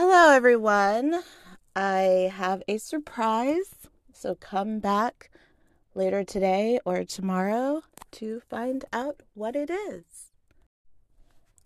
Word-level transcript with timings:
Hello, 0.00 0.30
everyone. 0.30 1.24
I 1.74 2.30
have 2.32 2.62
a 2.68 2.78
surprise, 2.78 3.74
so 4.12 4.36
come 4.36 4.78
back 4.78 5.28
later 5.92 6.22
today 6.22 6.78
or 6.84 7.02
tomorrow 7.02 7.82
to 8.12 8.38
find 8.48 8.84
out 8.92 9.24
what 9.34 9.56
it 9.56 9.70
is. 9.70 10.30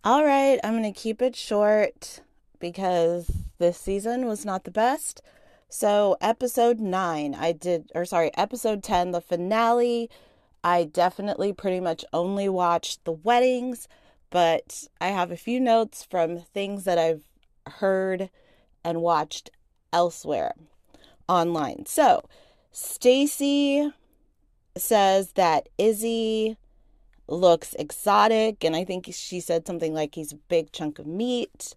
All 0.02 0.24
right, 0.24 0.58
I'm 0.64 0.72
going 0.72 0.90
to 0.90 0.98
keep 0.98 1.20
it 1.20 1.36
short 1.36 2.20
because 2.58 3.30
this 3.58 3.76
season 3.76 4.24
was 4.24 4.46
not 4.46 4.64
the 4.64 4.70
best. 4.70 5.20
So, 5.68 6.16
episode 6.22 6.80
9, 6.80 7.34
I 7.34 7.52
did, 7.52 7.92
or 7.94 8.06
sorry, 8.06 8.34
episode 8.34 8.82
10, 8.82 9.10
the 9.10 9.20
finale, 9.20 10.08
I 10.64 10.84
definitely 10.84 11.52
pretty 11.52 11.80
much 11.80 12.02
only 12.14 12.48
watched 12.48 13.04
the 13.04 13.12
weddings, 13.12 13.88
but 14.30 14.84
I 15.02 15.08
have 15.08 15.30
a 15.30 15.36
few 15.36 15.60
notes 15.60 16.02
from 16.02 16.38
things 16.38 16.84
that 16.84 16.96
I've 16.96 17.24
heard 17.66 18.30
and 18.84 19.02
watched 19.02 19.50
elsewhere 19.92 20.54
online. 21.28 21.86
So, 21.86 22.22
Stacy 22.70 23.92
says 24.76 25.32
that 25.32 25.68
Izzy 25.78 26.56
looks 27.28 27.74
exotic, 27.74 28.64
and 28.64 28.74
I 28.74 28.84
think 28.84 29.08
she 29.12 29.40
said 29.40 29.66
something 29.66 29.94
like 29.94 30.14
he's 30.14 30.32
a 30.32 30.36
big 30.36 30.72
chunk 30.72 30.98
of 30.98 31.06
meat. 31.06 31.74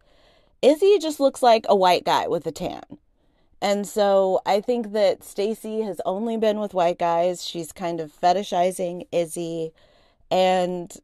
Izzy 0.61 0.97
just 0.99 1.19
looks 1.19 1.43
like 1.43 1.65
a 1.67 1.75
white 1.75 2.05
guy 2.05 2.27
with 2.27 2.47
a 2.47 2.51
tan. 2.51 2.83
And 3.61 3.87
so 3.87 4.41
I 4.45 4.61
think 4.61 4.91
that 4.91 5.23
Stacy 5.23 5.81
has 5.81 6.01
only 6.05 6.37
been 6.37 6.59
with 6.59 6.73
white 6.73 6.99
guys. 6.99 7.43
She's 7.43 7.71
kind 7.71 7.99
of 7.99 8.11
fetishizing 8.11 9.07
Izzy 9.11 9.71
and 10.29 10.95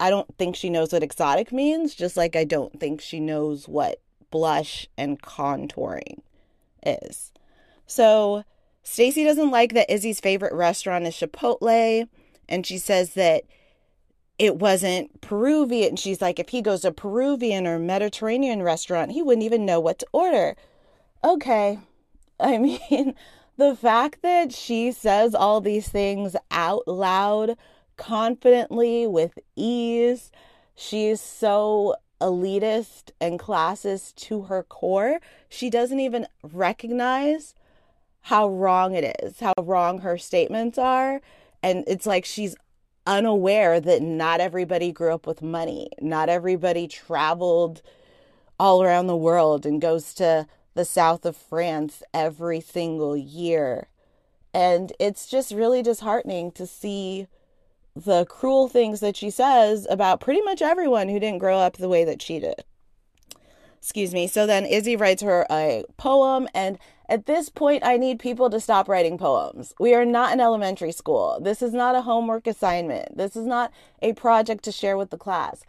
I 0.00 0.10
don't 0.10 0.36
think 0.36 0.56
she 0.56 0.70
knows 0.70 0.92
what 0.92 1.02
exotic 1.02 1.52
means, 1.52 1.94
just 1.94 2.16
like 2.16 2.36
I 2.36 2.44
don't 2.44 2.78
think 2.78 3.00
she 3.00 3.20
knows 3.20 3.68
what 3.68 4.00
blush 4.32 4.88
and 4.98 5.22
contouring 5.22 6.22
is. 6.84 7.30
So 7.86 8.42
Stacy 8.82 9.22
doesn't 9.22 9.52
like 9.52 9.74
that 9.74 9.92
Izzy's 9.92 10.18
favorite 10.18 10.52
restaurant 10.52 11.06
is 11.06 11.14
Chipotle 11.14 12.08
and 12.48 12.66
she 12.66 12.78
says 12.78 13.14
that 13.14 13.44
it 14.38 14.56
wasn't 14.56 15.20
Peruvian. 15.20 15.90
And 15.90 15.98
she's 15.98 16.20
like 16.20 16.40
if 16.40 16.48
he 16.48 16.62
goes 16.62 16.80
to 16.80 16.90
Peruvian 16.90 17.66
or 17.66 17.78
Mediterranean 17.78 18.62
restaurant, 18.62 19.12
he 19.12 19.22
wouldn't 19.22 19.44
even 19.44 19.64
know 19.64 19.78
what 19.78 20.00
to 20.00 20.06
order. 20.12 20.56
Okay, 21.22 21.78
I 22.40 22.58
mean, 22.58 23.14
the 23.56 23.76
fact 23.76 24.22
that 24.22 24.52
she 24.52 24.90
says 24.90 25.34
all 25.34 25.60
these 25.60 25.88
things 25.88 26.34
out 26.50 26.88
loud, 26.88 27.56
confidently, 27.96 29.06
with 29.06 29.38
ease, 29.54 30.32
she's 30.74 31.20
so 31.20 31.94
elitist 32.22 33.10
and 33.20 33.38
classist 33.38 34.14
to 34.14 34.42
her 34.42 34.62
core. 34.62 35.20
She 35.48 35.68
doesn't 35.68 36.00
even 36.00 36.26
recognize 36.42 37.54
how 38.22 38.48
wrong 38.48 38.94
it 38.94 39.16
is, 39.22 39.40
how 39.40 39.54
wrong 39.60 39.98
her 39.98 40.16
statements 40.16 40.78
are. 40.78 41.20
And 41.62 41.84
it's 41.86 42.06
like 42.06 42.24
she's 42.24 42.56
unaware 43.06 43.80
that 43.80 44.00
not 44.00 44.40
everybody 44.40 44.92
grew 44.92 45.12
up 45.12 45.26
with 45.26 45.42
money, 45.42 45.90
not 46.00 46.28
everybody 46.28 46.86
traveled 46.86 47.82
all 48.58 48.82
around 48.82 49.08
the 49.08 49.16
world 49.16 49.66
and 49.66 49.80
goes 49.80 50.14
to 50.14 50.46
the 50.74 50.84
south 50.84 51.26
of 51.26 51.36
France 51.36 52.02
every 52.14 52.60
single 52.60 53.16
year. 53.16 53.88
And 54.54 54.92
it's 55.00 55.26
just 55.26 55.52
really 55.52 55.82
disheartening 55.82 56.52
to 56.52 56.66
see 56.66 57.26
the 57.94 58.24
cruel 58.24 58.68
things 58.68 59.00
that 59.00 59.16
she 59.16 59.30
says 59.30 59.86
about 59.90 60.20
pretty 60.20 60.40
much 60.42 60.62
everyone 60.62 61.08
who 61.08 61.20
didn't 61.20 61.38
grow 61.38 61.58
up 61.58 61.76
the 61.76 61.88
way 61.88 62.04
that 62.04 62.22
she 62.22 62.38
did. 62.38 62.64
Excuse 63.78 64.14
me. 64.14 64.26
So 64.28 64.46
then 64.46 64.64
Izzy 64.64 64.94
writes 64.94 65.22
her 65.22 65.44
a 65.50 65.84
poem, 65.96 66.48
and 66.54 66.78
at 67.08 67.26
this 67.26 67.48
point, 67.48 67.84
I 67.84 67.96
need 67.96 68.20
people 68.20 68.48
to 68.48 68.60
stop 68.60 68.88
writing 68.88 69.18
poems. 69.18 69.74
We 69.80 69.92
are 69.92 70.04
not 70.04 70.32
in 70.32 70.40
elementary 70.40 70.92
school. 70.92 71.38
This 71.42 71.60
is 71.60 71.72
not 71.72 71.96
a 71.96 72.02
homework 72.02 72.46
assignment. 72.46 73.16
This 73.16 73.34
is 73.34 73.44
not 73.44 73.72
a 74.00 74.12
project 74.12 74.62
to 74.64 74.72
share 74.72 74.96
with 74.96 75.10
the 75.10 75.18
class. 75.18 75.64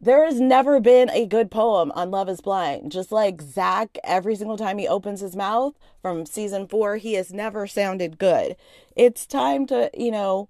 There 0.00 0.24
has 0.24 0.40
never 0.40 0.80
been 0.80 1.08
a 1.10 1.24
good 1.24 1.50
poem 1.50 1.92
on 1.92 2.10
Love 2.10 2.28
is 2.28 2.40
Blind. 2.40 2.90
Just 2.90 3.12
like 3.12 3.40
Zach, 3.40 3.96
every 4.02 4.34
single 4.34 4.58
time 4.58 4.76
he 4.76 4.88
opens 4.88 5.20
his 5.20 5.36
mouth 5.36 5.74
from 6.02 6.26
season 6.26 6.66
four, 6.66 6.96
he 6.96 7.14
has 7.14 7.32
never 7.32 7.66
sounded 7.68 8.18
good. 8.18 8.56
It's 8.96 9.24
time 9.24 9.64
to, 9.68 9.90
you 9.96 10.10
know, 10.10 10.48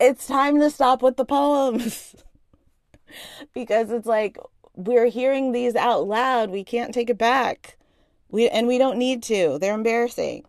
it's 0.00 0.26
time 0.26 0.60
to 0.60 0.70
stop 0.70 1.02
with 1.02 1.16
the 1.16 1.24
poems. 1.24 2.14
because 3.54 3.90
it's 3.90 4.06
like 4.06 4.38
we're 4.74 5.06
hearing 5.06 5.52
these 5.52 5.74
out 5.74 6.06
loud. 6.06 6.50
We 6.50 6.64
can't 6.64 6.94
take 6.94 7.10
it 7.10 7.18
back. 7.18 7.76
We 8.30 8.48
and 8.48 8.66
we 8.66 8.78
don't 8.78 8.98
need 8.98 9.22
to. 9.24 9.58
They're 9.58 9.74
embarrassing. 9.74 10.44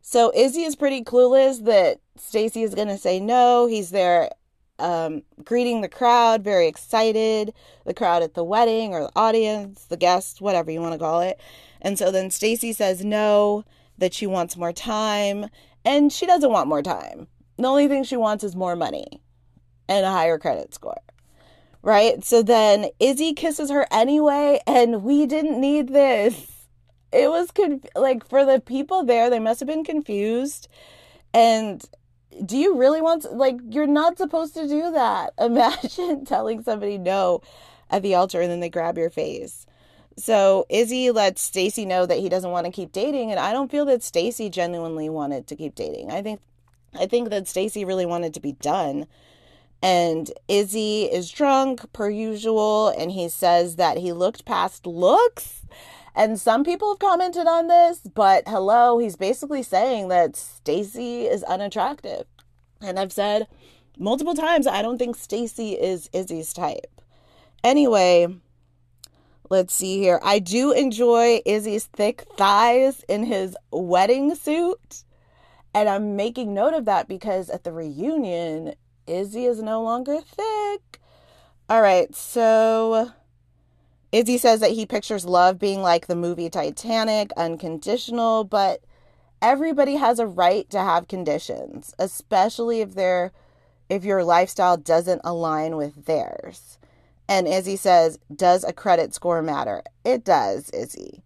So 0.00 0.32
Izzy 0.34 0.62
is 0.62 0.74
pretty 0.74 1.04
clueless 1.04 1.64
that 1.64 2.00
Stacy 2.16 2.62
is 2.62 2.74
going 2.74 2.88
to 2.88 2.98
say 2.98 3.20
no. 3.20 3.66
He's 3.66 3.90
there 3.90 4.30
um, 4.78 5.22
greeting 5.44 5.80
the 5.80 5.88
crowd, 5.88 6.42
very 6.42 6.66
excited, 6.66 7.54
the 7.86 7.94
crowd 7.94 8.22
at 8.22 8.34
the 8.34 8.42
wedding 8.42 8.92
or 8.92 9.02
the 9.02 9.12
audience, 9.14 9.84
the 9.84 9.96
guests, 9.96 10.40
whatever 10.40 10.72
you 10.72 10.80
want 10.80 10.94
to 10.94 10.98
call 10.98 11.20
it. 11.20 11.40
And 11.80 11.98
so 11.98 12.10
then 12.10 12.30
Stacy 12.30 12.72
says 12.72 13.04
no, 13.04 13.64
that 13.98 14.12
she 14.12 14.26
wants 14.26 14.56
more 14.56 14.72
time, 14.72 15.46
and 15.84 16.12
she 16.12 16.26
doesn't 16.26 16.50
want 16.50 16.68
more 16.68 16.82
time. 16.82 17.28
The 17.62 17.68
only 17.68 17.88
thing 17.88 18.04
she 18.04 18.16
wants 18.16 18.44
is 18.44 18.56
more 18.56 18.76
money 18.76 19.22
and 19.88 20.04
a 20.04 20.10
higher 20.10 20.38
credit 20.38 20.74
score. 20.74 21.00
Right? 21.82 22.24
So 22.24 22.42
then 22.42 22.86
Izzy 23.00 23.34
kisses 23.34 23.70
her 23.70 23.86
anyway, 23.90 24.60
and 24.66 25.02
we 25.02 25.26
didn't 25.26 25.60
need 25.60 25.88
this. 25.88 26.46
It 27.12 27.28
was 27.28 27.50
conf- 27.50 27.84
like 27.94 28.26
for 28.26 28.44
the 28.44 28.60
people 28.60 29.04
there, 29.04 29.28
they 29.28 29.38
must 29.38 29.60
have 29.60 29.66
been 29.66 29.84
confused. 29.84 30.68
And 31.34 31.84
do 32.44 32.56
you 32.56 32.78
really 32.78 33.00
want 33.00 33.22
to, 33.22 33.30
like 33.30 33.56
you're 33.70 33.86
not 33.86 34.18
supposed 34.18 34.54
to 34.54 34.66
do 34.66 34.90
that 34.92 35.32
imagine 35.38 36.24
telling 36.24 36.62
somebody 36.62 36.98
no 36.98 37.42
at 37.90 38.02
the 38.02 38.14
altar 38.14 38.40
and 38.40 38.50
then 38.50 38.60
they 38.60 38.70
grab 38.70 38.96
your 38.96 39.10
face 39.10 39.66
so 40.16 40.64
izzy 40.70 41.10
lets 41.10 41.42
stacy 41.42 41.84
know 41.84 42.06
that 42.06 42.18
he 42.18 42.28
doesn't 42.28 42.50
want 42.50 42.64
to 42.64 42.72
keep 42.72 42.92
dating 42.92 43.30
and 43.30 43.38
i 43.38 43.52
don't 43.52 43.70
feel 43.70 43.84
that 43.84 44.02
stacy 44.02 44.48
genuinely 44.48 45.08
wanted 45.08 45.46
to 45.46 45.56
keep 45.56 45.74
dating 45.74 46.10
i 46.10 46.22
think 46.22 46.40
i 46.94 47.06
think 47.06 47.30
that 47.30 47.48
stacy 47.48 47.84
really 47.84 48.06
wanted 48.06 48.34
to 48.34 48.40
be 48.40 48.52
done 48.52 49.06
and 49.82 50.30
izzy 50.48 51.04
is 51.04 51.30
drunk 51.30 51.92
per 51.92 52.08
usual 52.08 52.88
and 52.88 53.12
he 53.12 53.28
says 53.28 53.76
that 53.76 53.98
he 53.98 54.12
looked 54.12 54.44
past 54.44 54.86
looks 54.86 55.62
and 56.14 56.38
some 56.38 56.62
people 56.62 56.92
have 56.92 56.98
commented 56.98 57.46
on 57.46 57.68
this, 57.68 58.00
but 58.00 58.44
hello, 58.46 58.98
he's 58.98 59.16
basically 59.16 59.62
saying 59.62 60.08
that 60.08 60.36
Stacy 60.36 61.22
is 61.24 61.42
unattractive. 61.44 62.26
And 62.82 62.98
I've 62.98 63.12
said 63.12 63.46
multiple 63.98 64.34
times 64.34 64.66
I 64.66 64.82
don't 64.82 64.98
think 64.98 65.16
Stacy 65.16 65.72
is 65.72 66.10
Izzy's 66.12 66.52
type. 66.52 67.00
Anyway, 67.64 68.26
let's 69.48 69.72
see 69.72 69.98
here. 69.98 70.20
I 70.22 70.38
do 70.38 70.72
enjoy 70.72 71.40
Izzy's 71.46 71.86
thick 71.86 72.26
thighs 72.36 73.04
in 73.08 73.24
his 73.24 73.56
wedding 73.70 74.34
suit. 74.34 75.04
And 75.74 75.88
I'm 75.88 76.16
making 76.16 76.52
note 76.52 76.74
of 76.74 76.84
that 76.84 77.08
because 77.08 77.48
at 77.48 77.64
the 77.64 77.72
reunion, 77.72 78.74
Izzy 79.06 79.46
is 79.46 79.62
no 79.62 79.82
longer 79.82 80.20
thick. 80.20 81.00
All 81.68 81.80
right, 81.80 82.14
so 82.14 83.12
Izzy 84.10 84.36
says 84.36 84.60
that 84.60 84.72
he 84.72 84.84
pictures 84.84 85.24
love 85.24 85.58
being 85.58 85.80
like 85.80 86.06
the 86.06 86.16
movie 86.16 86.50
Titanic, 86.50 87.32
unconditional, 87.36 88.44
but 88.44 88.82
everybody 89.40 89.96
has 89.96 90.18
a 90.18 90.26
right 90.26 90.68
to 90.70 90.78
have 90.78 91.08
conditions, 91.08 91.94
especially 91.98 92.80
if 92.80 92.94
they're 92.94 93.32
if 93.88 94.04
your 94.04 94.24
lifestyle 94.24 94.76
doesn't 94.76 95.20
align 95.24 95.76
with 95.76 96.06
theirs. 96.06 96.78
And 97.28 97.48
Izzy 97.48 97.76
says, 97.76 98.18
Does 98.34 98.64
a 98.64 98.72
credit 98.72 99.14
score 99.14 99.42
matter? 99.42 99.82
It 100.04 100.24
does, 100.24 100.70
Izzy. 100.70 101.22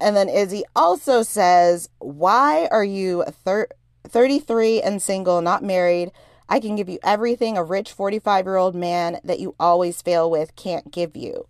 And 0.00 0.16
then 0.16 0.28
Izzy 0.28 0.64
also 0.74 1.22
says, 1.22 1.88
Why 1.98 2.68
are 2.70 2.84
you 2.84 3.24
thir- 3.44 3.68
33 4.08 4.82
and 4.82 5.00
single, 5.00 5.40
not 5.40 5.62
married? 5.62 6.12
I 6.48 6.60
can 6.60 6.76
give 6.76 6.88
you 6.88 6.98
everything 7.02 7.56
a 7.56 7.64
rich 7.64 7.92
45 7.92 8.44
year 8.44 8.56
old 8.56 8.74
man 8.74 9.20
that 9.24 9.40
you 9.40 9.54
always 9.58 10.02
fail 10.02 10.30
with 10.30 10.54
can't 10.56 10.90
give 10.90 11.16
you. 11.16 11.46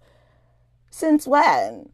Since 0.91 1.27
when? 1.27 1.91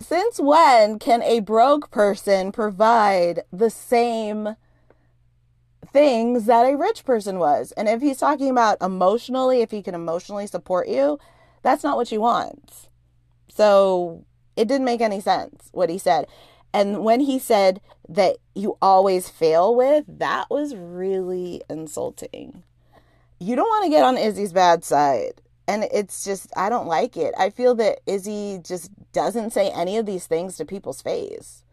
Since 0.00 0.40
when 0.40 0.98
can 0.98 1.22
a 1.22 1.40
broke 1.40 1.90
person 1.90 2.50
provide 2.50 3.42
the 3.52 3.70
same 3.70 4.56
things 5.92 6.46
that 6.46 6.64
a 6.64 6.76
rich 6.76 7.04
person 7.04 7.38
was? 7.38 7.72
And 7.72 7.88
if 7.88 8.00
he's 8.00 8.18
talking 8.18 8.50
about 8.50 8.82
emotionally, 8.82 9.60
if 9.60 9.70
he 9.70 9.82
can 9.82 9.94
emotionally 9.94 10.46
support 10.46 10.88
you, 10.88 11.18
that's 11.62 11.84
not 11.84 11.96
what 11.96 12.10
you 12.10 12.20
want. 12.20 12.88
So 13.48 14.24
it 14.56 14.66
didn't 14.66 14.86
make 14.86 15.00
any 15.00 15.20
sense 15.20 15.68
what 15.72 15.90
he 15.90 15.98
said. 15.98 16.26
And 16.74 17.04
when 17.04 17.20
he 17.20 17.38
said 17.38 17.80
that 18.08 18.36
you 18.54 18.78
always 18.80 19.28
fail 19.28 19.74
with, 19.74 20.04
that 20.08 20.48
was 20.50 20.74
really 20.74 21.62
insulting. 21.68 22.62
You 23.38 23.56
don't 23.56 23.68
want 23.68 23.84
to 23.84 23.90
get 23.90 24.04
on 24.04 24.16
Izzy's 24.16 24.52
bad 24.52 24.84
side 24.84 25.40
And 25.66 25.84
it's 25.92 26.24
just, 26.24 26.52
I 26.56 26.68
don't 26.68 26.86
like 26.86 27.16
it. 27.16 27.34
I 27.38 27.50
feel 27.50 27.74
that 27.76 28.00
Izzy 28.06 28.60
just 28.62 28.90
doesn't 29.12 29.52
say 29.52 29.70
any 29.70 29.96
of 29.96 30.06
these 30.06 30.26
things 30.26 30.56
to 30.56 30.64
people's 30.64 31.02
face. 31.02 31.64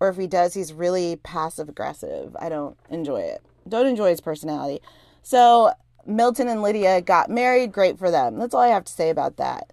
Or 0.00 0.08
if 0.08 0.16
he 0.16 0.26
does, 0.26 0.54
he's 0.54 0.72
really 0.72 1.16
passive 1.16 1.68
aggressive. 1.68 2.36
I 2.38 2.48
don't 2.48 2.76
enjoy 2.90 3.20
it. 3.20 3.42
Don't 3.68 3.86
enjoy 3.86 4.10
his 4.10 4.20
personality. 4.20 4.80
So 5.22 5.72
Milton 6.04 6.48
and 6.48 6.62
Lydia 6.62 7.00
got 7.00 7.30
married. 7.30 7.72
Great 7.72 7.98
for 7.98 8.10
them. 8.10 8.38
That's 8.38 8.54
all 8.54 8.60
I 8.60 8.68
have 8.68 8.84
to 8.84 8.92
say 8.92 9.08
about 9.10 9.36
that. 9.36 9.72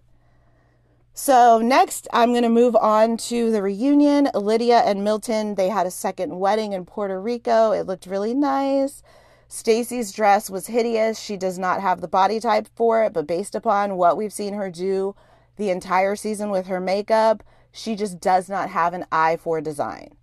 So 1.13 1.59
next, 1.59 2.07
I'm 2.13 2.31
going 2.31 2.43
to 2.43 2.49
move 2.49 2.75
on 2.75 3.17
to 3.17 3.51
the 3.51 3.61
reunion. 3.61 4.29
Lydia 4.33 4.79
and 4.79 5.03
Milton, 5.03 5.55
they 5.55 5.67
had 5.67 5.85
a 5.85 5.91
second 5.91 6.39
wedding 6.39 6.71
in 6.71 6.85
Puerto 6.85 7.19
Rico. 7.19 7.71
It 7.71 7.85
looked 7.85 8.05
really 8.05 8.33
nice. 8.33 9.03
Stacy's 9.49 10.13
dress 10.13 10.49
was 10.49 10.67
hideous. 10.67 11.19
She 11.19 11.35
does 11.35 11.59
not 11.59 11.81
have 11.81 11.99
the 11.99 12.07
body 12.07 12.39
type 12.39 12.69
for 12.75 13.03
it, 13.03 13.11
but 13.11 13.27
based 13.27 13.55
upon 13.55 13.97
what 13.97 14.15
we've 14.15 14.31
seen 14.31 14.53
her 14.53 14.69
do 14.69 15.13
the 15.57 15.69
entire 15.69 16.15
season 16.15 16.49
with 16.49 16.67
her 16.67 16.79
makeup, 16.79 17.43
she 17.73 17.95
just 17.95 18.21
does 18.21 18.47
not 18.47 18.69
have 18.69 18.93
an 18.93 19.05
eye 19.11 19.35
for 19.35 19.59
design. 19.59 20.15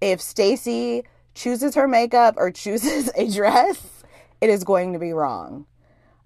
If 0.00 0.22
Stacy 0.22 1.04
chooses 1.34 1.74
her 1.74 1.86
makeup 1.86 2.34
or 2.38 2.50
chooses 2.50 3.10
a 3.16 3.30
dress, 3.30 4.02
it 4.40 4.48
is 4.48 4.64
going 4.64 4.94
to 4.94 4.98
be 4.98 5.12
wrong. 5.12 5.66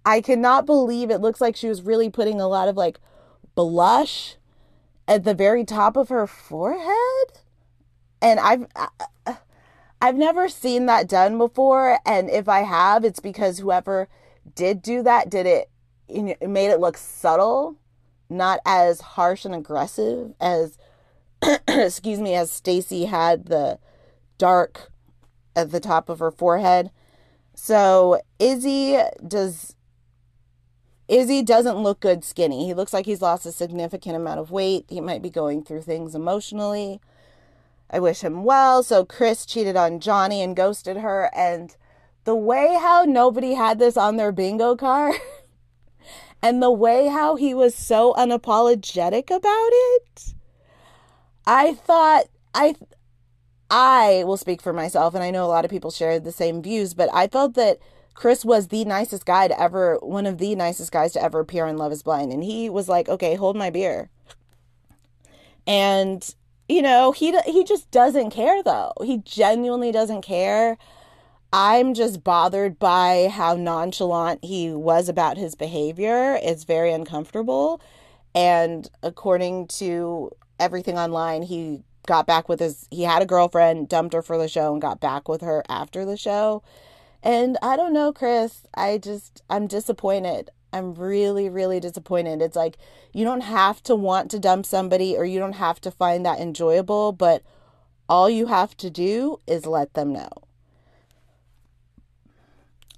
I 0.05 0.21
cannot 0.21 0.67
believe 0.67 1.11
it 1.11 1.21
looks 1.21 1.41
like 1.41 1.57
she 1.57 1.69
was 1.69 1.83
really 1.83 2.11
putting 2.11 2.41
a 2.41 2.49
lot 2.49 2.69
of 2.69 2.77
like 2.77 3.01
blush 3.55 4.37
at 5.09 5.25
the 5.25 5.35
very 5.35 5.65
top 5.65 5.97
of 5.97 6.09
her 6.09 6.27
forehead. 6.27 7.41
And 8.21 8.39
I've 8.41 8.67
I've 10.01 10.17
never 10.17 10.49
seen 10.49 10.87
that 10.87 11.09
done 11.09 11.39
before 11.39 11.99
and 12.05 12.31
if 12.31 12.49
I 12.49 12.61
have 12.61 13.05
it's 13.05 13.21
because 13.21 13.59
whoever 13.59 14.09
did 14.55 14.83
do 14.83 15.03
that 15.03 15.31
did 15.31 15.47
it 15.47 15.71
it 16.09 16.49
made 16.49 16.71
it 16.71 16.81
look 16.81 16.97
subtle, 16.97 17.77
not 18.29 18.61
as 18.67 19.01
harsh 19.01 19.45
and 19.45 19.55
aggressive 19.55 20.35
as 20.41 20.77
excuse 21.69 22.21
me 22.21 22.35
as 22.35 22.51
Stacy 22.51 23.07
had 23.07 23.47
the 23.47 23.79
dark 24.39 24.91
at 25.55 25.71
the 25.71 25.81
top 25.81 26.09
of 26.09 26.19
her 26.19 26.31
forehead. 26.31 26.91
So 27.55 28.21
Izzy 28.39 28.99
does 29.27 29.75
Izzy 31.09 31.43
doesn't 31.43 31.83
look 31.83 32.01
good 32.01 32.25
skinny. 32.25 32.67
He 32.67 32.75
looks 32.75 32.93
like 32.93 33.07
he's 33.07 33.23
lost 33.23 33.47
a 33.47 33.53
significant 33.53 34.17
amount 34.17 34.41
of 34.41 34.51
weight. 34.51 34.87
He 34.89 35.01
might 35.01 35.23
be 35.23 35.31
going 35.31 35.63
through 35.63 35.83
things 35.83 36.15
emotionally. 36.15 37.01
I 37.91 38.01
wish 38.01 38.21
him 38.21 38.45
well. 38.45 38.83
So 38.83 39.05
Chris 39.05 39.45
cheated 39.45 39.77
on 39.77 40.01
Johnie 40.01 40.43
and 40.43 40.57
ghosted 40.57 40.99
her. 40.99 41.31
And 41.35 41.77
the 42.25 42.37
way 42.37 42.79
how 42.81 43.05
nobody 43.05 43.55
had 43.55 43.79
this 43.79 43.97
on 43.97 44.17
their 44.17 44.33
bingo 44.33 44.77
card 44.77 45.17
and 46.43 46.63
the 46.63 46.71
way 46.71 47.09
how 47.09 47.37
he 47.37 47.53
was 47.53 47.75
so 47.75 48.15
unapologetic 48.15 49.31
about 49.31 49.71
it, 49.73 50.35
I 51.47 51.75
thought 51.75 52.27
I 52.55 52.77
I 53.69 54.23
will 54.27 54.37
speak 54.37 54.61
for 54.61 54.73
myself 54.73 55.15
and 55.15 55.25
I 55.25 55.31
know 55.31 55.45
a 55.45 55.49
lot 55.49 55.65
of 55.65 55.71
people 55.71 55.91
share 55.91 56.21
the 56.21 56.33
same 56.33 56.63
views, 56.63 56.95
but 56.95 57.09
I 57.13 57.27
felt 57.27 57.55
that 57.55 57.79
Chris 58.15 58.45
was 58.45 58.69
the 58.69 58.85
nicest 58.85 59.25
guy 59.25 59.49
to 59.49 59.61
ever, 59.61 59.99
one 60.03 60.27
of 60.27 60.39
the 60.39 60.55
nicest 60.55 60.93
guys 60.93 61.13
to 61.13 61.23
ever 61.23 61.41
appear 61.41 61.65
on 61.67 61.77
Love 61.77 61.93
is 61.93 62.03
Blind. 62.03 62.33
And 62.33 62.45
he 62.45 62.69
was 62.69 62.89
like, 62.89 63.09
okay, 63.09 63.35
hold 63.35 63.57
my 63.57 63.71
beer. 63.71 64.11
And, 65.67 66.35
you 66.69 66.83
know, 66.83 67.13
he, 67.13 67.37
he 67.47 67.65
just 67.65 67.91
doesn't 67.91 68.31
care 68.31 68.63
though. 68.63 68.93
He 69.03 69.19
genuinely 69.19 69.93
doesn't 69.93 70.23
care. 70.23 70.77
I'm 71.53 71.93
just 71.93 72.25
bothered 72.25 72.79
by 72.79 73.29
how 73.31 73.55
nonchalant 73.55 74.45
he 74.45 74.71
was 74.71 75.09
about 75.09 75.37
his 75.37 75.55
behavior. 75.55 76.39
It's 76.43 76.65
very 76.65 76.93
uncomfortable. 76.93 77.81
And 78.35 78.89
according 79.03 79.69
to 79.69 80.31
everything 80.59 80.97
online, 80.97 81.43
he 81.43 81.83
got 82.07 82.27
back 82.27 82.49
with 82.49 82.61
his, 82.61 82.89
he 82.91 83.03
had 83.03 83.23
a 83.23 83.27
girlfriend, 83.27 83.89
dumped 83.89 84.15
her 84.15 84.23
for 84.23 84.39
the 84.39 84.49
show, 84.49 84.73
and 84.73 84.81
got 84.81 85.01
back 85.01 85.29
with 85.29 85.43
her 85.43 85.63
after 85.69 86.05
the 86.07 86.17
show. 86.17 86.63
And 87.23 87.57
I 87.63 87.77
don't 87.77 87.93
know, 87.93 88.13
Chris. 88.13 88.67
I 88.75 88.99
just, 88.99 89.43
I'm 89.49 89.67
disappointed. 89.67 90.51
I'm 90.73 90.95
really, 90.95 91.49
really 91.49 91.81
disappointed. 91.81 92.41
It's 92.41 92.57
like 92.57 92.79
you 93.13 93.25
don't 93.25 93.43
have 93.43 93.83
to 93.85 93.95
want 93.95 94.31
to 94.31 94.39
dump 94.39 94.67
somebody 94.67 95.17
or 95.17 95.25
you 95.25 95.39
don't 95.39 95.55
have 95.55 95.81
to 95.83 95.91
find 95.91 96.25
that 96.25 96.41
enjoyable, 96.41 97.13
but 97.13 97.43
all 98.09 98.29
you 98.29 98.47
have 98.47 98.77
to 98.79 98.91
do 98.91 99.39
is 99.47 99.67
let 99.67 99.95
them 99.95 100.13
know. 100.13 100.31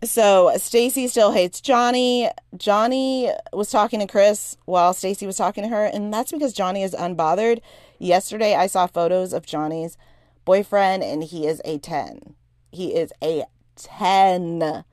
So 0.04 0.52
Stacy 0.56 1.08
still 1.08 1.32
hates 1.32 1.60
Johnie. 1.60 2.30
Johnie 2.56 3.34
was 3.52 3.70
talking 3.70 4.00
to 4.00 4.06
Chris 4.06 4.56
while 4.66 4.92
Stacy 4.92 5.26
was 5.26 5.36
talking 5.36 5.64
to 5.64 5.70
her, 5.70 5.84
and 5.84 6.12
that's 6.12 6.30
because 6.30 6.54
Johnie 6.54 6.84
is 6.84 6.94
unbothered. 6.94 7.60
Yesterday 7.98 8.54
I 8.54 8.66
saw 8.66 8.86
photos 8.86 9.32
of 9.32 9.46
Johnie's 9.46 9.96
boyfriend 10.44 11.02
and 11.02 11.24
he 11.24 11.46
is 11.46 11.62
a 11.64 11.78
10. 11.78 12.34
He 12.70 12.94
is 12.94 13.12
a 13.22 13.44
10. 13.76 14.84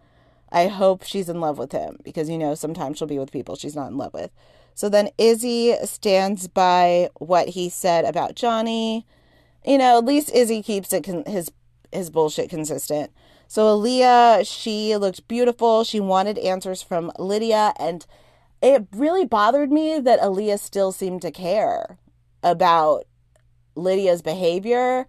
I 0.52 0.68
hope 0.68 1.04
she's 1.04 1.30
in 1.30 1.40
love 1.40 1.58
with 1.58 1.72
him 1.72 1.98
because, 2.04 2.30
you 2.30 2.38
know, 2.38 2.56
sometimes 2.56 2.98
she'll 2.98 3.08
be 3.08 3.20
with 3.20 3.32
people 3.32 3.56
she's 3.56 3.76
not 3.76 3.92
in 3.92 3.98
love 3.98 4.14
with. 4.14 4.32
So 4.74 4.90
then 4.90 5.10
Izzy 5.18 5.76
stands 5.84 6.48
by 6.48 7.10
what 7.16 7.50
he 7.50 7.70
said 7.70 8.06
about 8.06 8.36
Johnie. 8.36 9.06
You 9.66 9.78
know, 9.78 9.98
at 9.98 10.06
least 10.06 10.34
Izzy 10.34 10.62
keeps 10.62 10.92
it 10.94 11.04
con- 11.04 11.26
his 11.26 11.52
his 11.92 12.10
bullshit 12.10 12.50
consistent. 12.50 13.12
So 13.48 13.78
Aaliyah, 13.78 14.48
she 14.48 14.96
looked 14.96 15.28
beautiful. 15.28 15.84
She 15.84 16.00
wanted 16.00 16.38
answers 16.38 16.82
from 16.82 17.12
Lydia, 17.20 17.74
and 17.78 18.06
it 18.62 18.88
really 18.96 19.26
bothered 19.26 19.72
me 19.72 20.00
that 20.00 20.22
Aaliyah 20.22 20.60
still 20.60 20.92
seemed 20.92 21.22
to 21.24 21.32
care 21.32 21.98
about 22.42 23.04
Lydia's 23.76 24.22
behavior. 24.22 25.06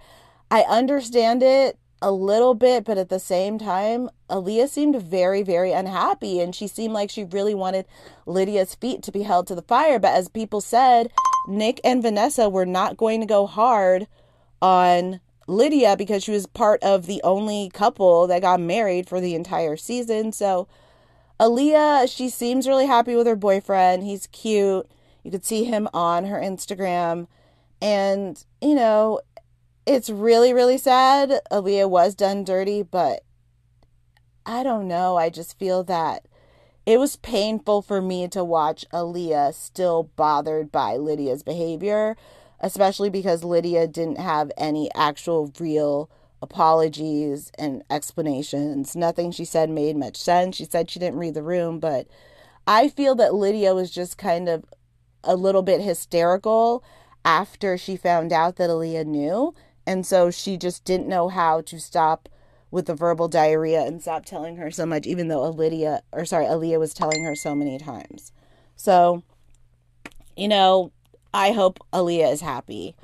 I 0.50 0.62
understand 0.62 1.42
it 1.42 1.78
a 2.02 2.10
little 2.10 2.54
bit, 2.54 2.84
but 2.84 2.98
at 2.98 3.08
the 3.08 3.20
same 3.20 3.58
time, 3.58 4.10
Aaliyah 4.28 4.68
seemed 4.68 5.00
very, 5.00 5.42
very 5.42 5.72
unhappy 5.72 6.40
and 6.40 6.54
she 6.54 6.66
seemed 6.66 6.92
like 6.92 7.10
she 7.10 7.24
really 7.24 7.54
wanted 7.54 7.86
Lydia's 8.26 8.74
feet 8.74 9.02
to 9.04 9.12
be 9.12 9.22
held 9.22 9.46
to 9.46 9.54
the 9.54 9.62
fire. 9.62 9.98
But 9.98 10.14
as 10.14 10.28
people 10.28 10.60
said, 10.60 11.10
Nick 11.48 11.80
and 11.84 12.02
Vanessa 12.02 12.48
were 12.48 12.66
not 12.66 12.96
going 12.96 13.20
to 13.20 13.26
go 13.26 13.46
hard 13.46 14.08
on 14.60 15.20
Lydia 15.46 15.96
because 15.96 16.24
she 16.24 16.32
was 16.32 16.46
part 16.46 16.82
of 16.82 17.06
the 17.06 17.20
only 17.22 17.70
couple 17.72 18.26
that 18.26 18.42
got 18.42 18.60
married 18.60 19.08
for 19.08 19.20
the 19.20 19.34
entire 19.34 19.76
season. 19.76 20.32
So 20.32 20.66
Aaliyah, 21.38 22.14
she 22.14 22.28
seems 22.28 22.68
really 22.68 22.86
happy 22.86 23.14
with 23.14 23.26
her 23.26 23.36
boyfriend. 23.36 24.02
He's 24.02 24.26
cute. 24.28 24.86
You 25.22 25.30
could 25.30 25.44
see 25.44 25.64
him 25.64 25.88
on 25.94 26.24
her 26.26 26.40
Instagram. 26.40 27.28
And, 27.80 28.44
you 28.60 28.74
know, 28.74 29.20
it's 29.86 30.10
really, 30.10 30.52
really 30.52 30.78
sad. 30.78 31.40
Aaliyah 31.50 31.90
was 31.90 32.14
done 32.14 32.44
dirty, 32.44 32.82
but 32.82 33.24
I 34.46 34.62
don't 34.62 34.88
know. 34.88 35.16
I 35.16 35.30
just 35.30 35.58
feel 35.58 35.82
that 35.84 36.26
it 36.84 36.98
was 36.98 37.16
painful 37.16 37.82
for 37.82 38.00
me 38.00 38.28
to 38.28 38.44
watch 38.44 38.84
Aaliyah 38.92 39.54
still 39.54 40.10
bothered 40.16 40.72
by 40.72 40.96
Lydia's 40.96 41.42
behavior, 41.42 42.16
especially 42.60 43.10
because 43.10 43.44
Lydia 43.44 43.86
didn't 43.86 44.18
have 44.18 44.50
any 44.56 44.90
actual 44.94 45.52
real 45.58 46.10
apologies 46.40 47.52
and 47.56 47.84
explanations. 47.88 48.96
Nothing 48.96 49.30
she 49.30 49.44
said 49.44 49.70
made 49.70 49.96
much 49.96 50.16
sense. 50.16 50.56
She 50.56 50.64
said 50.64 50.90
she 50.90 50.98
didn't 50.98 51.20
read 51.20 51.34
the 51.34 51.42
room, 51.42 51.78
but 51.78 52.08
I 52.66 52.88
feel 52.88 53.14
that 53.16 53.34
Lydia 53.34 53.74
was 53.74 53.90
just 53.90 54.18
kind 54.18 54.48
of 54.48 54.64
a 55.22 55.36
little 55.36 55.62
bit 55.62 55.80
hysterical 55.80 56.82
after 57.24 57.78
she 57.78 57.96
found 57.96 58.32
out 58.32 58.56
that 58.56 58.70
Aaliyah 58.70 59.06
knew 59.06 59.54
and 59.86 60.06
so 60.06 60.30
she 60.30 60.56
just 60.56 60.84
didn't 60.84 61.08
know 61.08 61.28
how 61.28 61.60
to 61.62 61.80
stop 61.80 62.28
with 62.70 62.86
the 62.86 62.94
verbal 62.94 63.28
diarrhea 63.28 63.82
and 63.82 64.00
stop 64.00 64.24
telling 64.24 64.56
her 64.56 64.70
so 64.70 64.86
much, 64.86 65.06
even 65.06 65.28
though 65.28 65.48
Lydia, 65.50 66.02
or 66.12 66.24
sorry, 66.24 66.46
Aaliyah 66.46 66.78
was 66.78 66.94
telling 66.94 67.22
her 67.24 67.34
so 67.34 67.54
many 67.54 67.78
times. 67.78 68.32
So, 68.76 69.22
you 70.36 70.48
know, 70.48 70.90
I 71.34 71.52
hope 71.52 71.78
Aaliyah 71.92 72.32
is 72.32 72.40
happy. 72.40 72.96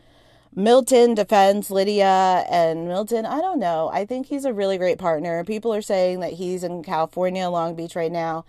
Milton 0.54 1.14
defends 1.14 1.70
Lydia, 1.70 2.44
and 2.50 2.88
Milton, 2.88 3.26
I 3.26 3.40
don't 3.40 3.61
know. 3.61 3.90
I 3.92 4.04
think 4.04 4.26
he's 4.26 4.44
a 4.44 4.52
really 4.52 4.78
great 4.78 4.99
partner. 4.99 5.44
People 5.44 5.73
are 5.73 5.82
saying 5.82 6.20
that 6.20 6.32
he's 6.32 6.64
in 6.64 6.82
California, 6.82 7.49
Long 7.49 7.76
Beach 7.76 7.94
right 7.94 8.11
now, 8.11 8.44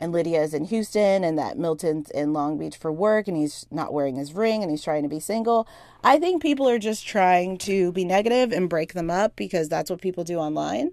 and 0.00 0.12
Lydia 0.12 0.42
is 0.42 0.54
in 0.54 0.64
Houston 0.64 1.22
and 1.22 1.38
that 1.38 1.56
Milton's 1.56 2.10
in 2.10 2.32
Long 2.32 2.58
Beach 2.58 2.76
for 2.76 2.90
work 2.90 3.28
and 3.28 3.36
he's 3.36 3.66
not 3.70 3.92
wearing 3.92 4.16
his 4.16 4.32
ring 4.32 4.62
and 4.62 4.70
he's 4.70 4.82
trying 4.82 5.02
to 5.02 5.08
be 5.08 5.20
single. 5.20 5.68
I 6.02 6.18
think 6.18 6.42
people 6.42 6.68
are 6.68 6.78
just 6.78 7.06
trying 7.06 7.58
to 7.58 7.92
be 7.92 8.04
negative 8.04 8.52
and 8.52 8.68
break 8.68 8.94
them 8.94 9.10
up 9.10 9.36
because 9.36 9.68
that's 9.68 9.90
what 9.90 10.00
people 10.00 10.24
do 10.24 10.38
online. 10.38 10.90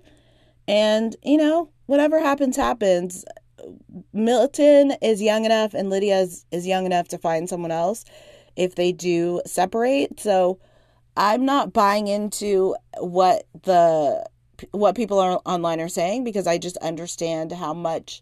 And, 0.67 1.15
you 1.23 1.37
know, 1.37 1.69
whatever 1.87 2.19
happens, 2.19 2.55
happens. 2.55 3.25
Milton 4.13 4.93
is 5.01 5.21
young 5.21 5.45
enough 5.45 5.73
and 5.73 5.89
Lydia 5.89 6.19
is, 6.19 6.45
is 6.51 6.67
young 6.67 6.85
enough 6.85 7.07
to 7.09 7.17
find 7.17 7.49
someone 7.49 7.71
else 7.71 8.05
if 8.55 8.75
they 8.75 8.91
do 8.91 9.41
separate. 9.45 10.19
So 10.19 10.59
I'm 11.17 11.45
not 11.45 11.73
buying 11.73 12.07
into 12.07 12.75
what 12.99 13.47
the 13.63 14.23
what 14.69 14.95
people 14.95 15.17
are 15.19 15.41
online 15.45 15.81
are 15.81 15.89
saying 15.89 16.23
because 16.23 16.45
I 16.45 16.59
just 16.59 16.77
understand 16.77 17.51
how 17.51 17.73
much 17.73 18.21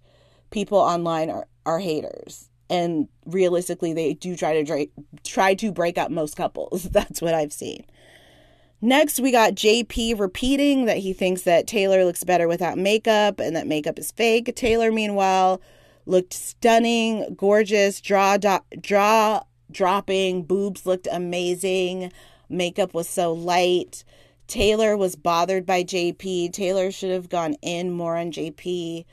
people 0.51 0.77
online 0.77 1.29
are, 1.29 1.47
are 1.65 1.79
haters. 1.79 2.49
And 2.69 3.07
realistically, 3.25 3.93
they 3.93 4.13
do 4.13 4.35
try 4.35 4.53
to 4.53 4.63
dra- 4.63 4.85
try 5.23 5.55
to 5.55 5.71
break 5.71 5.97
up 5.97 6.11
most 6.11 6.35
couples. 6.35 6.83
That's 6.91 7.21
what 7.21 7.33
I've 7.33 7.53
seen. 7.53 7.85
Next, 8.81 9.19
we 9.19 9.31
got 9.31 9.55
JP 9.55 10.19
repeating 10.19 10.85
that 10.85 10.97
he 10.97 11.11
thinks 11.11 11.41
that 11.41 11.67
Taylor 11.67 12.05
looks 12.05 12.23
better 12.23 12.47
without 12.47 12.77
makeup 12.77 13.39
and 13.39 13.55
that 13.55 13.67
makeup 13.67 13.99
is 13.99 14.11
fake. 14.11 14.55
Taylor, 14.55 14.91
meanwhile, 14.91 15.61
looked 16.05 16.33
stunning, 16.33 17.35
gorgeous, 17.35 17.99
draw 17.99 18.37
do- 18.37 18.59
draw 18.79 19.41
dropping, 19.71 20.43
boobs 20.43 20.85
looked 20.85 21.07
amazing, 21.11 22.11
makeup 22.49 22.93
was 22.93 23.07
so 23.07 23.33
light. 23.33 24.03
Taylor 24.47 24.97
was 24.97 25.15
bothered 25.15 25.65
by 25.65 25.83
JP. 25.83 26.53
Taylor 26.53 26.91
should 26.91 27.11
have 27.11 27.29
gone 27.29 27.53
in 27.61 27.91
more 27.91 28.17
on 28.17 28.31
JP, 28.31 29.05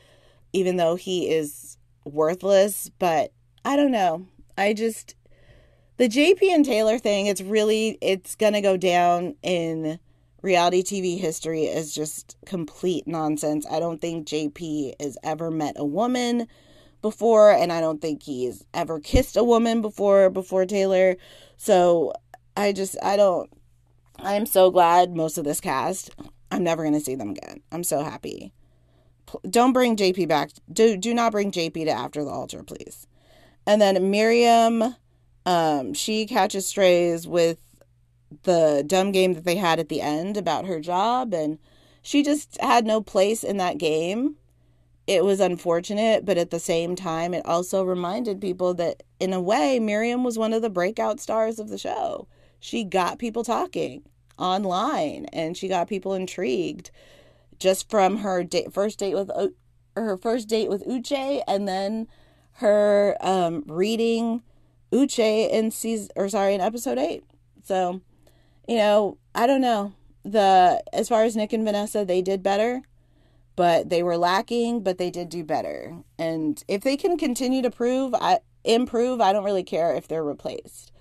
even 0.56 0.76
though 0.76 0.96
he 0.96 1.28
is 1.28 1.76
worthless. 2.04 2.90
But 2.98 3.32
I 3.64 3.76
don't 3.76 3.90
know. 3.90 4.26
I 4.56 4.72
just, 4.72 5.14
the 5.98 6.08
JP 6.08 6.42
and 6.42 6.64
Taylor 6.64 6.98
thing, 6.98 7.26
it's 7.26 7.42
really, 7.42 7.98
it's 8.00 8.34
to 8.54 8.60
go 8.62 8.76
down 8.78 9.36
in 9.42 9.98
reality 10.40 10.82
TV 10.82 11.18
history 11.18 11.68
as 11.68 11.94
just 11.94 12.36
complete 12.46 13.06
nonsense. 13.06 13.66
I 13.70 13.80
don't 13.80 14.00
think 14.00 14.26
JP 14.26 14.94
has 14.98 15.18
ever 15.22 15.50
met 15.50 15.75
a 15.76 15.84
woman 15.84 16.46
before, 17.02 17.50
and 17.50 17.70
I 17.70 17.80
don't 17.80 18.00
think 18.00 18.22
he's 18.22 18.64
ever 18.72 18.98
kissed 18.98 19.36
a 19.36 19.44
woman 19.44 19.82
before, 19.82 20.30
before 20.30 20.64
Taylor. 20.64 21.16
So 21.58 22.14
I 22.56 22.72
just, 22.72 22.96
I 23.02 23.16
don't, 23.16 23.50
I'm 24.18 24.46
so 24.46 24.70
glad 24.70 25.14
most 25.14 25.36
of 25.36 25.44
this 25.44 25.60
cast, 25.60 26.10
I'm 26.50 26.64
never 26.64 26.82
to 26.94 27.00
see 27.00 27.14
them 27.14 27.30
again. 27.30 27.60
I'm 27.70 27.84
so 27.84 28.02
happy. 28.02 28.54
Don't 29.49 29.73
bring 29.73 29.97
JP 29.97 30.28
back. 30.28 30.50
Do 30.73 30.97
do 30.97 31.14
not 31.14 31.33
bring 31.33 31.50
JP 31.50 31.85
to 31.85 31.90
after 31.90 32.25
the 32.25 32.30
altar, 32.30 32.62
please. 32.62 33.06
And 33.66 33.80
then 33.80 34.11
Miriam, 34.11 34.97
um, 35.45 35.95
she 35.95 36.26
catches 36.26 36.66
strays 36.66 37.26
with 37.26 37.59
the 38.45 38.85
dumb 38.87 39.12
game 39.12 39.35
that 39.35 39.45
they 39.45 39.56
had 39.56 39.78
at 39.78 39.88
the 39.88 40.00
end 40.00 40.37
about 40.37 40.66
her 40.66 40.80
job, 40.80 41.35
and 41.35 41.59
she 42.02 42.23
just 42.23 42.61
had 42.61 42.87
no 42.87 43.00
place 43.00 43.42
in 43.42 43.56
that 43.56 43.78
game. 43.78 44.37
It 45.06 45.25
was 45.25 45.38
unfortunate, 45.40 46.25
but 46.25 46.38
at 46.38 46.50
the 46.50 46.59
same 46.59 46.97
time, 46.97 47.33
it 47.35 47.47
also 47.47 47.85
reminded 47.85 48.40
people 48.40 48.75
that, 48.75 49.04
in 49.21 49.33
a 49.33 49.40
way, 49.40 49.78
Miriam 49.78 50.25
was 50.25 50.38
one 50.38 50.52
of 50.52 50.62
the 50.62 50.71
breakout 50.71 51.21
stars 51.21 51.59
of 51.59 51.68
the 51.68 51.78
show 51.78 52.26
she 52.66 52.85
got 52.85 53.18
people 53.18 53.45
talking 53.45 54.02
online 54.38 55.26
and 55.33 55.56
she 55.56 55.68
got 55.68 55.88
people 55.88 56.14
intrigued 56.14 56.90
just 57.58 57.90
from 57.90 58.18
her 58.18 58.44
date, 58.44 58.72
first 58.72 58.98
date 58.98 59.14
with 59.14 59.30
her 59.96 60.16
first 60.16 60.48
date 60.48 60.68
with 60.68 60.86
Uche 60.86 61.42
and 61.46 61.66
then 61.66 62.06
her 62.52 63.16
um, 63.20 63.64
reading 63.66 64.42
Uche 64.92 65.50
in 65.50 65.70
season 65.70 66.08
or 66.16 66.28
sorry 66.28 66.54
in 66.54 66.60
episode 66.60 66.98
8. 66.98 67.25
So, 67.64 68.00
you 68.68 68.76
know, 68.76 69.18
I 69.34 69.46
don't 69.46 69.60
know. 69.60 69.92
The 70.25 70.82
as 70.92 71.08
far 71.08 71.25
as 71.25 71.36
Nick 71.36 71.52
and 71.52 71.64
Vanessa, 71.64 72.04
they 72.04 72.20
did 72.20 72.42
better, 72.42 72.82
but 73.54 73.90
they 73.90 74.02
were 74.02 74.18
lacking, 74.18 74.82
but 74.82 74.98
they 74.98 75.10
did 75.10 75.28
do 75.28 75.44
better. 75.44 75.96
And 76.18 76.62
if 76.66 76.82
they 76.82 76.96
can 76.96 77.16
continue 77.16 77.62
to 77.62 77.70
prove 77.70 78.14
I 78.14 78.40
improve, 78.64 79.20
I 79.20 79.32
don't 79.32 79.44
really 79.44 79.62
care 79.62 79.94
if 79.94 80.08
they're 80.08 80.25
replaced 80.25 80.92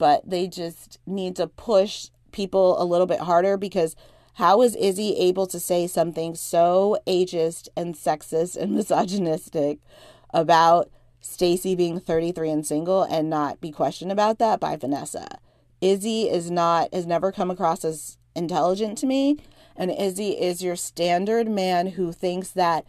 but 0.00 0.28
they 0.28 0.48
just 0.48 0.98
need 1.04 1.36
to 1.36 1.46
push 1.46 2.08
people 2.32 2.82
a 2.82 2.84
little 2.86 3.06
bit 3.06 3.20
harder 3.20 3.58
because 3.58 3.94
how 4.40 4.62
is 4.62 4.74
Izzy 4.76 5.16
able 5.18 5.46
to 5.46 5.60
say 5.60 5.86
something 5.86 6.34
so 6.34 6.96
ageist 7.06 7.68
and 7.76 7.94
sexist 7.94 8.56
and 8.56 8.72
misogynistic 8.74 9.80
about 10.32 10.90
Stacy 11.20 11.74
being 11.74 12.00
33 12.00 12.48
and 12.48 12.66
single 12.66 13.02
and 13.02 13.28
not 13.28 13.60
be 13.60 13.70
questioned 13.70 14.10
about 14.10 14.38
that 14.38 14.58
by 14.58 14.76
Vanessa? 14.76 15.28
Izzy 15.82 16.22
is 16.30 16.50
not 16.50 16.92
has 16.94 17.04
never 17.04 17.30
come 17.30 17.50
across 17.50 17.84
as 17.84 18.16
intelligent 18.34 18.96
to 18.98 19.06
me 19.06 19.36
and 19.76 19.90
Izzy 19.90 20.30
is 20.30 20.62
your 20.62 20.76
standard 20.76 21.46
man 21.46 21.88
who 21.88 22.10
thinks 22.10 22.48
that 22.50 22.86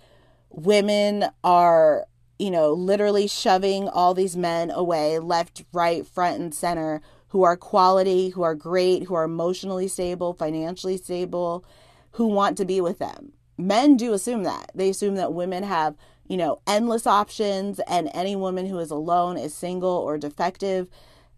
women 0.49 1.25
are 1.43 2.05
you 2.39 2.49
know, 2.49 2.73
literally 2.73 3.27
shoving 3.27 3.87
all 3.87 4.15
these 4.15 4.35
men 4.35 4.71
away, 4.71 5.19
left, 5.19 5.63
right, 5.73 6.07
front, 6.07 6.39
and 6.39 6.55
center, 6.55 6.99
who 7.31 7.43
are 7.43 7.55
quality, 7.55 8.27
who 8.29 8.41
are 8.41 8.53
great, 8.53 9.03
who 9.03 9.15
are 9.15 9.23
emotionally 9.23 9.87
stable, 9.87 10.33
financially 10.33 10.97
stable, 10.97 11.63
who 12.11 12.27
want 12.27 12.57
to 12.57 12.65
be 12.65 12.81
with 12.81 12.99
them. 12.99 13.31
Men 13.57 13.95
do 13.95 14.11
assume 14.11 14.43
that. 14.43 14.69
They 14.75 14.89
assume 14.89 15.15
that 15.15 15.33
women 15.33 15.63
have, 15.63 15.95
you 16.27 16.35
know, 16.35 16.59
endless 16.67 17.07
options 17.07 17.79
and 17.87 18.09
any 18.13 18.35
woman 18.35 18.65
who 18.65 18.79
is 18.79 18.91
alone 18.91 19.37
is 19.37 19.53
single 19.53 19.91
or 19.91 20.17
defective. 20.17 20.89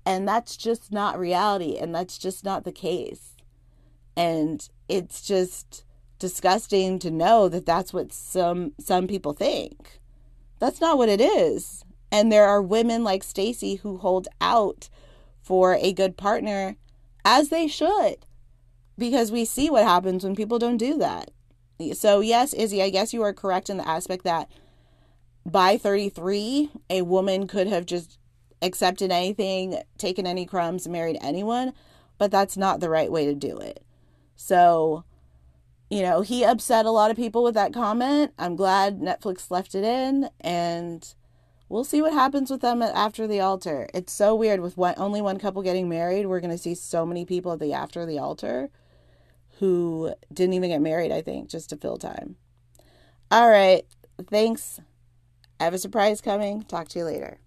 And 0.03 0.27
that's 0.27 0.57
just 0.57 0.91
not 0.91 1.19
reality. 1.19 1.77
And 1.77 1.93
that's 1.93 2.17
just 2.17 2.43
not 2.43 2.63
the 2.63 2.71
case. 2.71 3.35
And 4.17 4.67
it's 4.89 5.21
just 5.21 5.85
disgusting 6.17 6.97
to 6.99 7.11
know 7.11 7.49
that 7.49 7.67
that's 7.67 7.93
what 7.93 8.11
some 8.11 8.73
some 8.79 9.05
people 9.05 9.33
think. 9.33 9.99
That's 10.57 10.81
not 10.81 10.97
what 10.97 11.09
it 11.09 11.21
is. 11.21 11.85
And 12.11 12.31
there 12.31 12.47
are 12.47 12.63
women 12.63 13.03
like 13.03 13.23
Stacy 13.23 13.75
who 13.75 13.97
hold 13.97 14.27
out 14.41 14.89
for 15.43 15.75
a 15.75 15.93
good 15.93 16.17
partner 16.17 16.77
as 17.23 17.49
they 17.49 17.67
should 17.67 18.25
because 18.97 19.31
we 19.31 19.45
see 19.45 19.69
what 19.69 19.83
happens 19.83 20.23
when 20.23 20.35
people 20.35 20.57
don't 20.57 20.77
do 20.77 20.97
that. 20.97 21.31
So, 21.93 22.21
yes, 22.21 22.53
Izzy, 22.53 22.81
I 22.81 22.89
guess 22.89 23.13
you 23.13 23.21
are 23.23 23.33
correct 23.33 23.69
in 23.69 23.77
the 23.77 23.87
aspect 23.87 24.23
that 24.23 24.49
by 25.45 25.77
33, 25.77 26.71
a 26.89 27.01
woman 27.01 27.47
could 27.47 27.67
have 27.67 27.85
just 27.85 28.17
accepted 28.61 29.11
anything, 29.11 29.81
taken 29.97 30.25
any 30.25 30.45
crumbs, 30.45 30.87
married 30.87 31.17
anyone, 31.21 31.73
but 32.17 32.31
that's 32.31 32.55
not 32.55 32.79
the 32.79 32.89
right 32.89 33.11
way 33.11 33.25
to 33.25 33.35
do 33.35 33.57
it. 33.57 33.83
So, 34.35 35.03
you 35.89 36.01
know, 36.01 36.21
he 36.21 36.45
upset 36.45 36.85
a 36.85 36.91
lot 36.91 37.11
of 37.11 37.17
people 37.17 37.43
with 37.43 37.55
that 37.55 37.73
comment. 37.73 38.31
I'm 38.37 38.55
glad 38.55 38.99
Netflix 38.99 39.51
left 39.51 39.75
it 39.75 39.83
in 39.83 40.29
and 40.39 41.13
we'll 41.73 41.83
see 41.83 42.03
what 42.03 42.13
happens 42.13 42.51
with 42.51 42.61
them 42.61 42.83
after 42.83 43.25
the 43.25 43.39
altar. 43.39 43.89
It's 43.95 44.13
so 44.13 44.35
weird 44.35 44.59
with 44.59 44.77
one, 44.77 44.93
only 44.95 45.21
one 45.21 45.39
couple 45.39 45.63
getting 45.63 45.89
married. 45.89 46.27
We're 46.27 46.39
going 46.39 46.51
to 46.51 46.57
see 46.57 46.75
so 46.75 47.03
many 47.03 47.25
people 47.25 47.51
at 47.51 47.59
the 47.59 47.73
after 47.73 48.05
the 48.05 48.19
altar 48.19 48.69
who 49.57 50.13
didn't 50.31 50.53
even 50.53 50.69
get 50.69 50.81
married, 50.81 51.11
I 51.11 51.23
think, 51.23 51.49
just 51.49 51.71
to 51.71 51.77
fill 51.77 51.97
time. 51.97 52.35
All 53.31 53.49
right. 53.49 53.87
Thanks. 54.29 54.79
I 55.59 55.63
have 55.63 55.73
a 55.73 55.79
surprise 55.79 56.21
coming. 56.21 56.61
Talk 56.61 56.89
to 56.89 56.99
you 56.99 57.05
later. 57.05 57.39